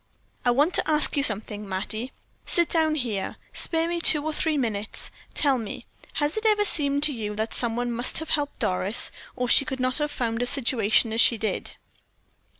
"I 0.43 0.49
want 0.49 0.73
to 0.73 0.89
ask 0.89 1.15
you 1.15 1.21
something, 1.21 1.69
Mattie. 1.69 2.11
Sit 2.43 2.69
down 2.69 2.95
here; 2.95 3.35
spare 3.53 3.87
me 3.87 4.01
two 4.01 4.25
or 4.25 4.33
three 4.33 4.57
minutes. 4.57 5.11
Tell 5.35 5.59
me, 5.59 5.85
has 6.13 6.37
it 6.37 6.45
ever 6.47 6.65
seemed 6.65 7.03
to 7.03 7.13
you 7.13 7.35
that 7.35 7.53
some 7.53 7.75
one 7.75 7.91
must 7.91 8.17
have 8.17 8.31
helped 8.31 8.57
Doris, 8.57 9.11
or 9.35 9.47
she 9.47 9.63
could 9.63 9.79
not 9.79 9.97
have 9.97 10.09
found 10.09 10.41
a 10.41 10.47
situation 10.47 11.13
as 11.13 11.21
she 11.21 11.37
did?" 11.37 11.75